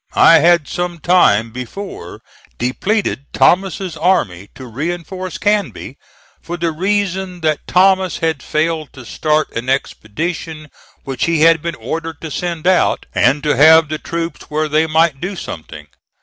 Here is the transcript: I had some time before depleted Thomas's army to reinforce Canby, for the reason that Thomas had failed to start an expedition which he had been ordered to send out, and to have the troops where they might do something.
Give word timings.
I 0.17 0.39
had 0.39 0.67
some 0.67 0.97
time 0.97 1.51
before 1.51 2.23
depleted 2.57 3.31
Thomas's 3.33 3.95
army 3.95 4.49
to 4.55 4.65
reinforce 4.65 5.37
Canby, 5.37 5.95
for 6.41 6.57
the 6.57 6.71
reason 6.71 7.41
that 7.41 7.67
Thomas 7.67 8.17
had 8.17 8.41
failed 8.41 8.93
to 8.93 9.05
start 9.05 9.51
an 9.51 9.69
expedition 9.69 10.71
which 11.03 11.25
he 11.25 11.41
had 11.41 11.61
been 11.61 11.75
ordered 11.75 12.19
to 12.21 12.31
send 12.31 12.65
out, 12.65 13.05
and 13.13 13.43
to 13.43 13.55
have 13.55 13.89
the 13.89 13.99
troops 13.99 14.49
where 14.49 14.67
they 14.67 14.87
might 14.87 15.21
do 15.21 15.35
something. 15.35 15.85